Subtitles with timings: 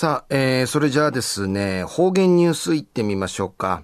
[0.00, 3.82] さあ、えー、それじゃあですね、方言ニュースいってみましょうか。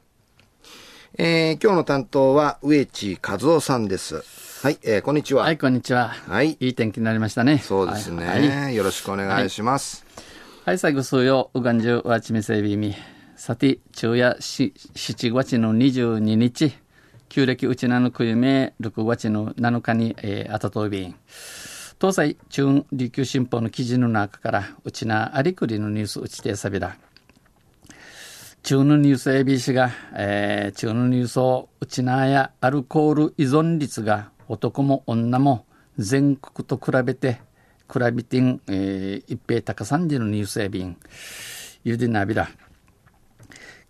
[1.19, 4.23] えー、今日の担当は植地和夫さんです。
[4.63, 5.43] はい、えー、こんにちは。
[5.43, 6.11] はい、こんにちは。
[6.29, 6.57] はい。
[6.61, 7.59] いい天気になりましたね。
[7.59, 8.27] そうですね。
[8.29, 10.07] はい、よろしくお願いします。
[10.65, 12.95] はい、最後数曜、うがんじゅうわちみせびみ。
[13.35, 14.73] さて、昼夜七
[15.33, 16.79] 月の二十二日、
[17.29, 21.17] 旧暦うちなのくゆめ、六月の七日に、えー、あたとびん。
[22.05, 26.99] 東西中琉球新報の記事の中から、うちなありくりのニュースうちてさびら。
[28.63, 35.65] 中のニュース ABC が、えー、中のニュースをうちなやアルコール依存率が男も女も
[35.97, 37.41] 全国と比べて
[37.91, 40.99] 比べてん、えー、一平高三時のニュースやびん
[41.85, 42.51] ゆでなびら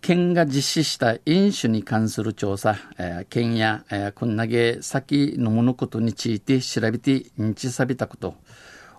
[0.04, 8.34] 県が実施した飲酒に関する調査、えー、県や、えー、こんなげ先のものことについて調べて認知されたこと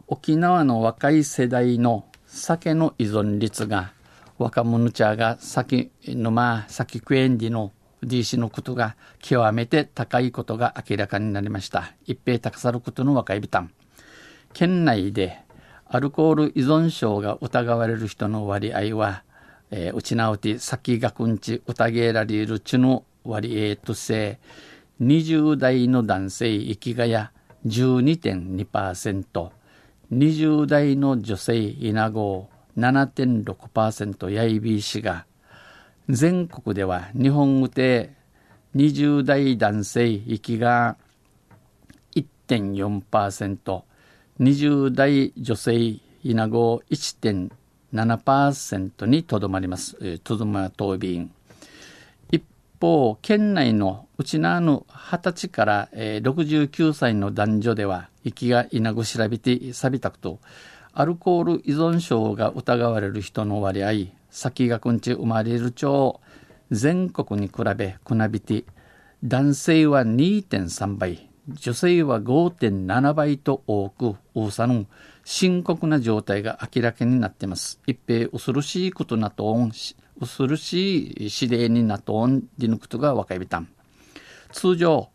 [0.07, 3.93] 沖縄の若い世代の酒の依存率が
[4.39, 7.71] 若者茶が酒のまあ酒クエンディの
[8.03, 11.93] DC のことが極めて高いことが明らかになりました。
[12.07, 13.71] 一平高さることの若いビタン。
[14.53, 15.37] 県内で
[15.85, 19.23] アルコール依存症が疑われる人の割合は、
[19.71, 24.39] えー、うちなうて先がくんち宴られるちの割合とせ
[25.01, 27.31] 20代の男性生きがや
[27.65, 29.49] 12.2%、
[30.13, 35.25] 20代の女性イナゴ7.6%やいびいしが、
[36.07, 38.13] 全国では日本語で
[38.75, 40.97] 20代男性行きが
[42.15, 43.81] 1.4%、
[44.39, 47.49] 20代女性イナゴ1.2%、
[47.95, 50.19] 7%にとどまります。
[50.19, 51.31] とどま答弁。
[52.29, 52.43] 一
[52.79, 60.39] 方、県内のうちなぬ20歳から69歳の男女では、息がいなぐ調べてさびたくと、
[60.93, 63.91] アルコール依存症が疑われる人の割合、
[64.29, 66.19] 先がくんち生まれる町、
[66.71, 68.65] 全国に比べくなびて、
[69.23, 74.85] 男性は2.3倍、女性は5.7倍と多く、ウさサ、
[75.25, 77.81] 深刻な状態が明らかになっています。
[77.87, 79.71] 一平恐ろしいことなとん
[80.19, 83.67] 恐ろしい指令になとんでぬくとが分かりびたん。
[84.51, 85.09] 通常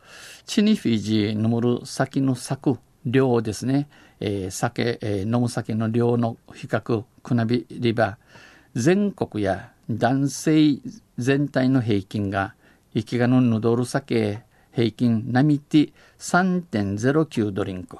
[0.47, 3.88] チニフィジーのむる先の咲く量ですね、
[4.19, 8.19] えー、酒、えー、飲む酒の量の比較くなびりば
[8.75, 10.81] 全国や男性
[11.19, 12.54] 全体の平均が
[12.94, 14.42] 生きがのぬどる酒
[14.72, 17.97] 平均並みて3.09ドリンク。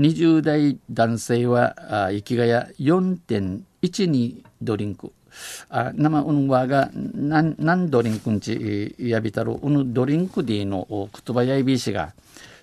[0.00, 5.12] 20代男性は生きがや4.12ドリンク
[5.68, 12.14] あ生うんわが何ドリンクんちやびたるうぬドリンクでの言葉やいびしが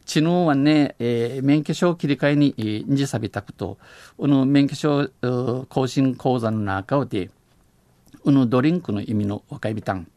[0.07, 3.77] 知能はね、えー、免許証切り替えに、えー、じさびたくと、
[4.17, 5.09] この免許証
[5.67, 7.29] 更新講座の中で、
[8.23, 10.07] このドリンクの意味の若いびたん。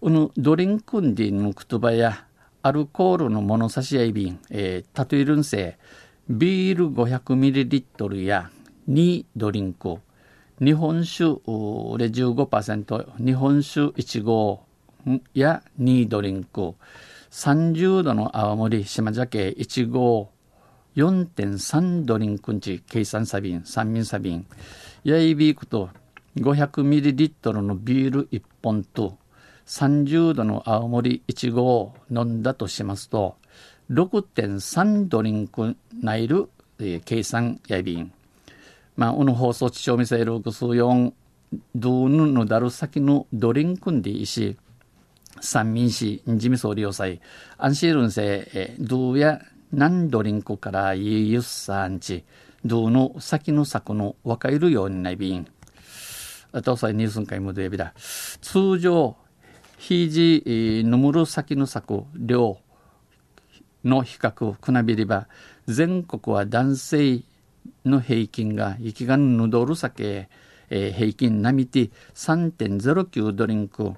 [0.00, 2.24] このドリンクでの言葉や、
[2.62, 5.76] アルコールの物差し合い瓶、えー、例えるんせ、
[6.30, 8.50] ビール 500ml や
[8.88, 9.96] 2ドリンク、
[10.60, 14.64] 日本酒で15%、日本酒1合
[15.34, 16.74] や2ドリンク、
[17.32, 20.30] 30度の青森島酒1号
[20.94, 24.46] 4.3ドリンクンチ計算サビン三民サビン
[25.02, 25.90] ヤイビークと
[26.36, 29.18] 500ml のビール1本と
[29.66, 33.34] 30度の青森1号飲んだとしますと
[33.90, 38.12] 6.3ドリンクナイル、えー、計算やびん。
[38.96, 41.12] まあ、この放送地調味せるくす4
[41.74, 44.56] ドゥーヌのだる先のドリンクンでいいし
[45.40, 47.20] 三民市自民総理要塞
[47.56, 49.40] 安心論せどうや
[49.72, 52.24] 何ドリンクからゆゆさんち
[52.64, 55.46] どうの先の策の分かるようにないびん。
[56.52, 57.94] あとさニュースン会もでびだ。
[57.96, 59.16] 通常
[59.78, 62.58] ひじのむる先の策量。
[63.84, 65.28] の比較くなびりば
[65.66, 67.22] 全国は男性
[67.84, 70.28] の平均が息がぬどる酒、
[70.70, 73.94] えー、平均並みて3.09ドリンク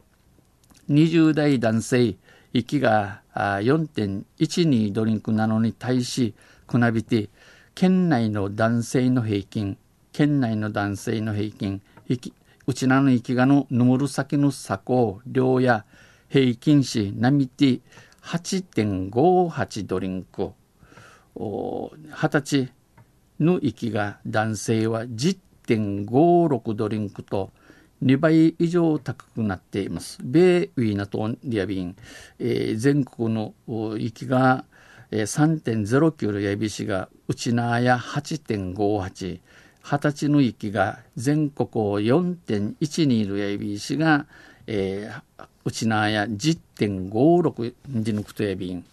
[0.91, 2.17] 20代男性、
[2.53, 6.35] 息が4.12ドリンクなのに対し、
[6.67, 7.31] くなびて、
[7.75, 9.79] 県内の男性の平均、
[10.13, 11.81] 県内の男性の平均、
[12.67, 15.85] うちなの息がのぬむる先の鎖高、量や
[16.29, 17.81] 平均し、なみて
[18.23, 20.51] 8.58ドリンク。
[21.35, 22.73] 二十歳
[23.41, 27.51] の息が男性は10.56ドリンクと、
[28.03, 30.19] 2倍以上高くなっています。
[30.23, 31.97] 米ウィーナトリアビン、
[32.41, 33.55] えー、全国の
[33.99, 34.65] 域が、
[35.13, 39.41] 3.09のやびしが、内縄や8.58、
[39.83, 44.27] 二十歳の域が全国を4.1にいる ABC が、
[44.67, 48.85] えー、うちなや10.56に抜くとやびん。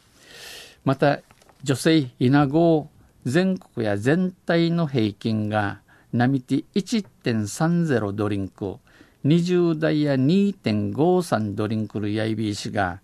[0.86, 1.20] また、
[1.64, 2.90] 女性稲子
[3.26, 5.82] 全国や全体の平均が
[6.14, 8.78] 並て1.30ドリンク、
[9.26, 13.02] 20代や2.53ドリンクるやいびいしが、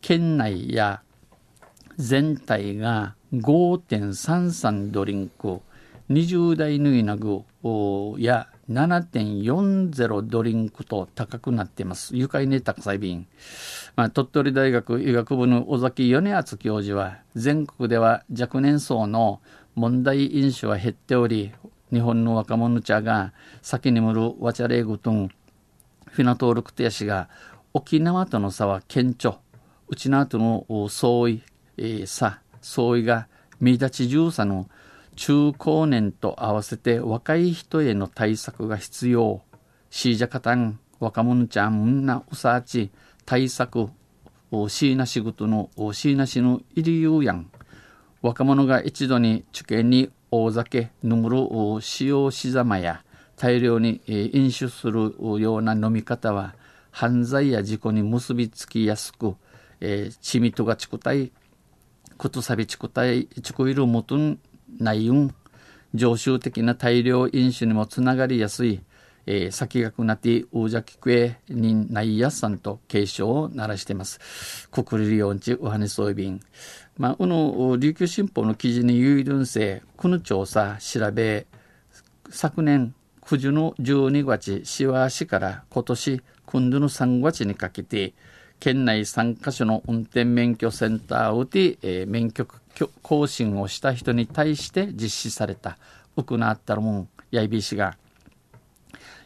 [0.00, 1.02] 県内や
[1.96, 5.60] 全体が5.33ドリンク、
[6.10, 7.44] 20代の稲ぐ
[8.18, 12.16] や7.40ドリンクと高くなっています。
[12.16, 13.26] 愉快ね、高さい便。
[13.94, 19.40] まあ、鳥取大学医学部の尾崎米厚教授は、全国では若年層の
[19.74, 21.52] 問題飲酒は減っており、
[21.92, 25.28] 日本の若者茶が先にむるわちゃれぐとん、
[26.06, 27.28] フィナトールクテヤシが
[27.74, 29.38] 沖縄との差は顕著。
[29.88, 31.42] うちなとの相違、
[31.76, 33.28] えー、差、相違が
[33.60, 34.68] 見立ち重さの
[35.18, 39.42] 中高年と合わせて若い人への対策が必要。
[39.90, 42.92] シージャカタン、若者ちゃん、みんなうさち、
[43.26, 43.88] 対策、
[44.68, 47.50] シーナ仕事の、シーナしのいりゆうやん。
[48.22, 53.02] 若者が一度に受験に大酒、ぬむる使用しざまや、
[53.34, 56.54] 大量に飲酒するような飲み方は、
[56.92, 59.34] 犯罪や事故に結びつきやすく、
[59.80, 61.32] えー、ちみとがちくたい、
[62.16, 64.38] ことさびちくたい、ちくいるもとん
[64.78, 65.34] ないん、
[65.94, 68.80] 常習的な大量飲酒にもつながりやすい、
[69.26, 74.68] えー、先がくなってうじゃきくえにないやさんと警鐘を鳴らしています。
[74.70, 76.40] 国立四地おはねそういびん。
[76.96, 81.46] まあ、この琉球新報の記事に有論性、この調査調べ、
[82.30, 88.14] 昨年9時の12月、しわしから今年今度の3月にかけて、
[88.60, 92.46] 県内3カ所の運転免許センターをて、えー、免許
[93.02, 95.78] 更新をした人に対して実施された、
[96.16, 97.96] ウクナあったるもん、やいびしが、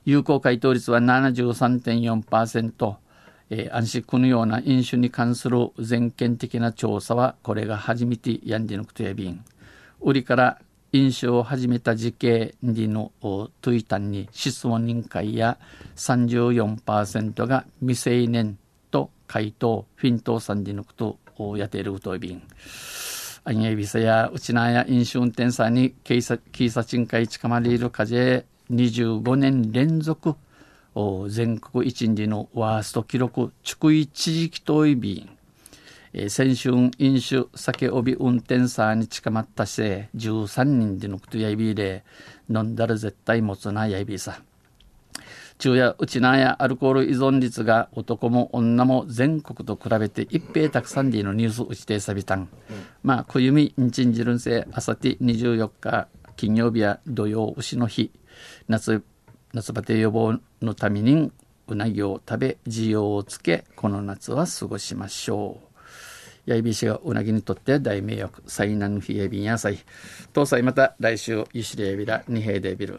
[0.05, 2.97] 有効回答率は73.4%、
[3.51, 9.45] えー、安心このような飲酒に関する全県的な調査は、これが初めてやんでぬくとやびん。
[10.01, 10.59] 売りから
[10.93, 15.59] 飲酒を始めた時系にのトゥイタンに質問人会や
[15.97, 18.59] 34%が未成年
[19.33, 21.17] 回答、フィントーさんで抜くと
[21.57, 22.43] やっているといびん。
[23.45, 30.35] アンエビサやウチナや飲酒運転者に警察、警察委員会近まりいる風25年連続
[31.31, 35.31] 全国一時のワースト記録、逐一時期といびん。
[36.13, 42.05] えー、先週飲酒酒帯運転者に近まったせい13人でのくとやいびで
[42.51, 44.43] 飲んだら絶対持つなやいびさ
[45.63, 52.49] 昼夜うちなやアルコール依存率が男も女も全国と比べて一平たくさんでのニュースうちてさびたん、うん、
[53.05, 58.11] まあ小弓んちんじるんせあさて24日金曜日や土曜牛の日。
[58.67, 59.05] 夏
[59.53, 61.31] 夏バテ予防のために
[61.69, 65.61] うなぎを食べ需要をつけこの夏は過ごしましょ
[66.49, 66.51] う。
[66.51, 69.79] やいびしがうなぎにとって大迷惑災難の冷え便野菜。
[70.35, 72.99] 東西また来週ゆしれびら二平でビル